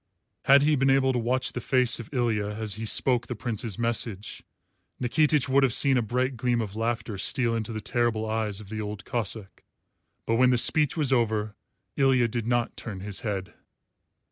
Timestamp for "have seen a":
5.61-6.01